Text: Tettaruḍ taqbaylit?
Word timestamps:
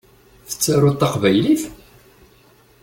Tettaruḍ 0.47 0.95
taqbaylit? 0.97 1.63